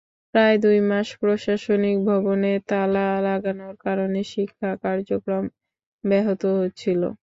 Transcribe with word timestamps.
প্রায় 0.33 0.55
দুই 0.63 0.77
মাস 0.89 1.07
প্রশাসনিক 1.21 1.97
ভবনে 2.09 2.51
তালা 2.69 3.07
লাগানোর 3.27 3.75
কারণে 3.85 4.19
শিক্ষা 4.33 4.69
কার্যক্রম 4.83 5.43
ব্যাহত 6.03 6.43
হচ্ছিল। 6.59 7.01